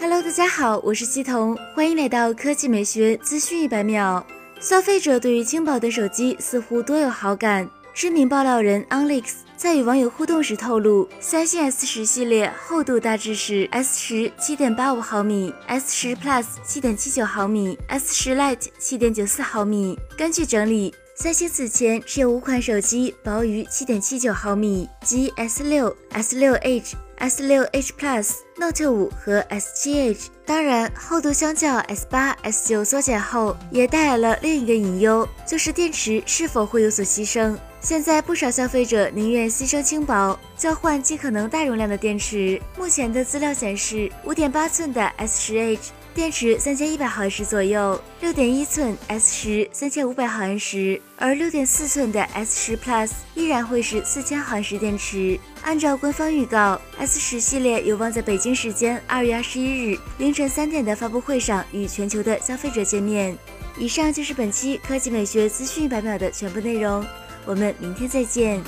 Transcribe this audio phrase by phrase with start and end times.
[0.00, 4.24] Hello，大家好，我是西彤，欢迎来到科技美学资讯一百秒。
[4.60, 7.68] 消费者对于轻薄的手机似乎多有好感。
[7.92, 9.24] 知名爆料人 Onyx
[9.56, 19.98] 在与网友互动时透露，三星 S 十系列厚度大致是 S 十七点八五毫米，S 十 Plus 七点七九毫米，S 十 Lite 七点九四毫米。
[20.16, 26.94] 根据整理，三星此前只有五款手机薄于七点七九毫米，即 S 六、S 六 H。
[27.16, 37.56] S 六 H Plus、Note 五和 S 七 H，当然厚度相较 S 八、S 九缩减后，也带来了另一个隐忧，就是电池是否会有所牺牲。
[37.80, 42.62] 现在不少消费者宁愿牺牲轻薄，交换尽可能大容量的电池。
[42.76, 45.90] 目前的资料显示，五点八寸的 S 十 H。
[46.18, 55.38] 电池三千一百毫安时左右，六点一寸 S 十三千五百毫安时，而六点四寸的 S 十 Plus 依然会是四千毫安时电池。
[55.62, 63.38] 按照官方预告，S 十系列有望在北京时间二月二十一日凌晨三点的发布会上与全球的消费者见面。
[63.78, 67.06] 以上就是本期科技美学资讯一百秒的全部内容，
[67.46, 68.60] 我们明天再见。